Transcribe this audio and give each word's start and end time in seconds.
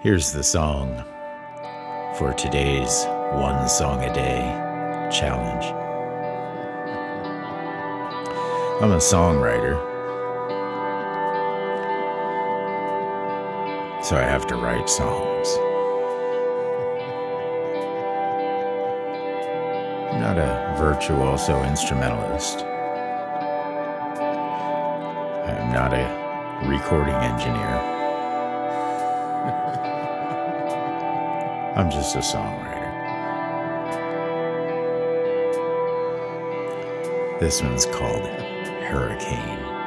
Here's 0.00 0.30
the 0.30 0.44
song 0.44 1.02
for 2.18 2.32
today's 2.32 3.04
One 3.32 3.68
Song 3.68 4.04
a 4.04 4.14
Day 4.14 4.42
challenge. 5.10 5.64
I'm 8.80 8.92
a 8.92 8.98
songwriter, 8.98 9.74
so 14.04 14.16
I 14.16 14.22
have 14.22 14.46
to 14.46 14.54
write 14.54 14.88
songs. 14.88 15.48
I'm 20.14 20.20
not 20.20 20.38
a 20.38 20.76
virtuoso 20.78 21.64
instrumentalist. 21.64 22.60
I'm 25.48 25.72
not 25.72 25.92
a 25.92 26.68
recording 26.68 27.14
engineer. 27.14 27.97
I'm 31.76 31.90
just 31.90 32.16
a 32.16 32.18
songwriter. 32.18 32.68
This 37.40 37.62
one's 37.62 37.86
called 37.86 38.26
Hurricane. 38.26 39.77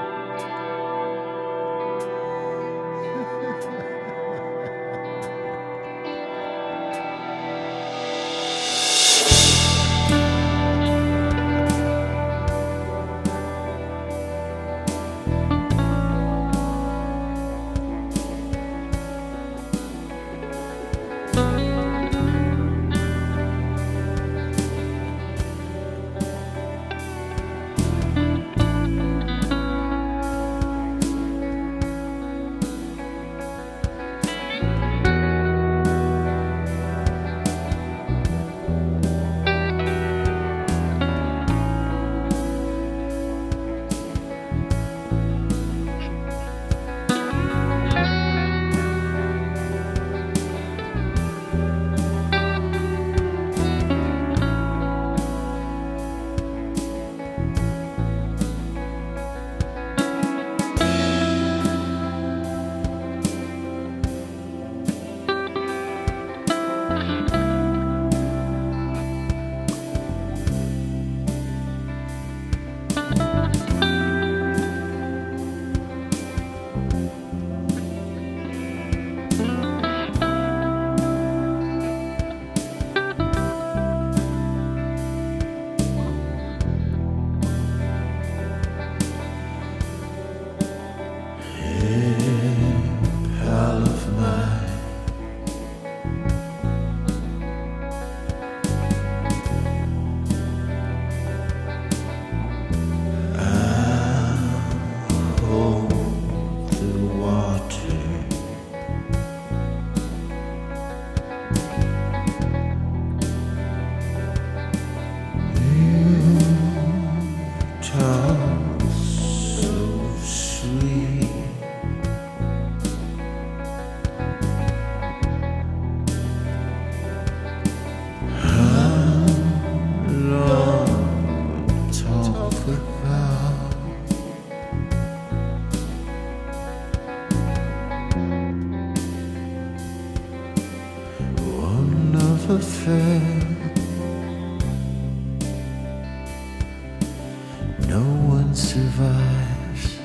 No 147.87 148.03
one 148.27 148.53
survives. 148.53 149.97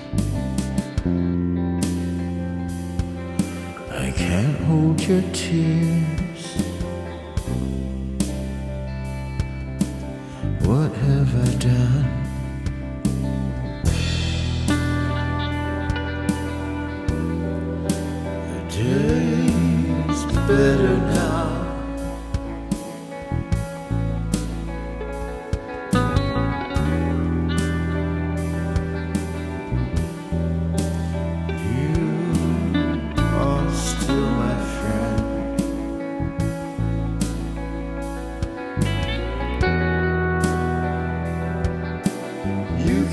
I 3.91 4.13
can't 4.13 4.61
hold 4.61 5.01
your 5.01 5.23
tears. 5.33 6.45
What 10.63 10.93
have 10.93 11.35
I 11.35 11.55
done? 11.59 12.07
The 18.53 18.61
day's 18.71 20.23
better 20.47 20.96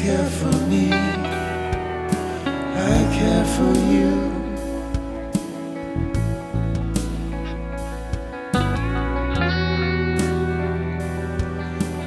care 0.03 0.25
for 0.25 0.51
me, 0.67 0.91
I 0.91 0.93
care 3.17 3.45
for 3.55 3.73
you. 3.93 4.11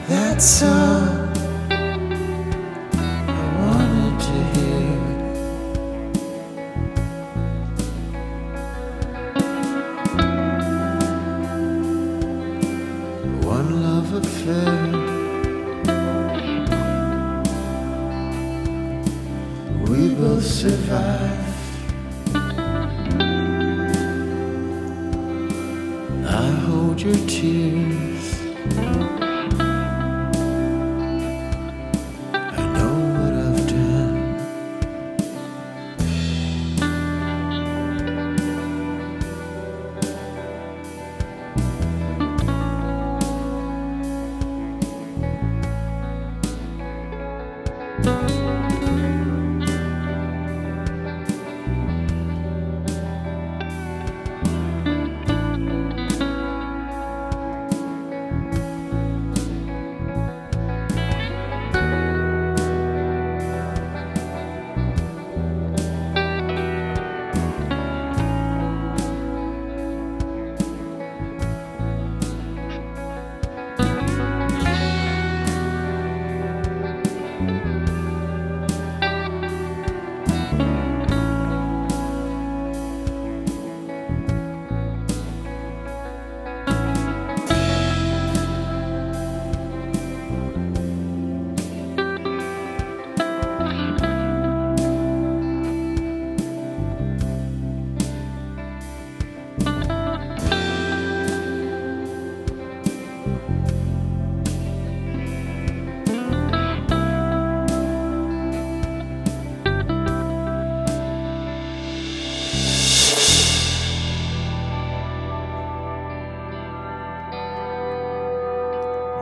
That's 0.08 0.62
all 0.62 1.08
I 3.30 3.32
wanted 3.62 4.16
to 4.26 4.36
hear. 4.52 4.96
One 13.40 13.68
love 13.82 14.08
affair. 14.12 15.05
Survive. 20.68 21.54
I 26.26 26.50
hold 26.66 27.00
your 27.00 27.14
tears. 27.28 27.95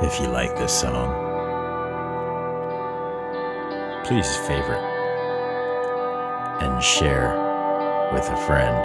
If 0.04 0.20
you 0.20 0.26
like 0.26 0.54
this 0.54 0.80
song, 0.82 1.08
please 4.04 4.36
favorite 4.46 4.84
and 6.60 6.82
share 6.82 7.30
with 8.12 8.28
a 8.28 8.36
friend. 8.46 8.84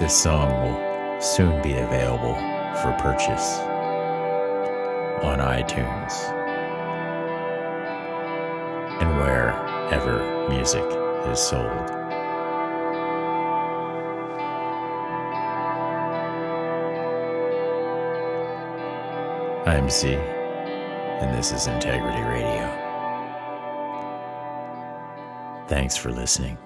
This 0.00 0.16
song 0.16 0.48
will 0.62 1.20
soon 1.20 1.60
be 1.60 1.74
available 1.74 2.34
for 2.80 2.96
purchase 2.98 3.58
on 5.22 5.38
iTunes 5.40 6.14
and 9.02 9.18
wherever 9.18 10.48
music 10.48 10.86
is 11.30 11.38
sold. 11.38 11.93
I'm 19.66 19.88
Z, 19.88 20.12
and 20.12 21.34
this 21.34 21.50
is 21.50 21.68
Integrity 21.68 22.20
Radio. 22.20 22.68
Thanks 25.68 25.96
for 25.96 26.12
listening. 26.12 26.58